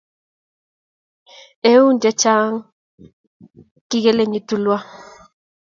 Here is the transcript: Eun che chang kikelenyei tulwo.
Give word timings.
Eun 1.71 1.95
che 2.01 2.11
chang 2.21 2.53
kikelenyei 3.89 4.43
tulwo. 4.47 4.75